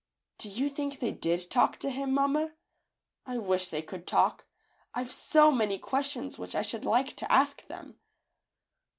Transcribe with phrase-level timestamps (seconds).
[0.39, 2.55] Do you think they did talk to him, mamma?
[3.27, 4.47] I wish they could talk.
[4.95, 7.99] IVe so many questions which I should like to ask them."